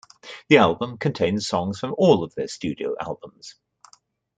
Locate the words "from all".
1.79-2.23